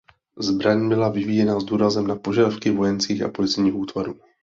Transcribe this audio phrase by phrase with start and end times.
[0.37, 4.19] Zbraň byla vyvíjena s důrazem na požadavky vojenských a policejních útvarů.